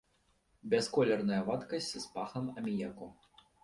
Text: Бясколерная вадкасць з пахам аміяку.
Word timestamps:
Бясколерная 0.75 1.43
вадкасць 1.51 1.93
з 2.01 2.05
пахам 2.19 2.53
аміяку. 2.59 3.17